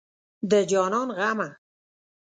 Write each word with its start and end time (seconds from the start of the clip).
د 0.49 0.53
جانان 0.71 1.09
غمه 1.17 1.49